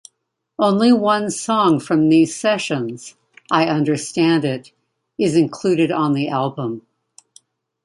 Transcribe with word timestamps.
Only 0.57 0.91
one 0.91 1.29
song 1.29 1.79
from 1.79 2.09
these 2.09 2.35
sessions, 2.35 3.13
"I 3.51 3.65
Understand 3.67 4.43
It", 4.43 4.71
is 5.19 5.35
included 5.35 5.91
on 5.91 6.13
the 6.13 6.27
album. 6.27 6.87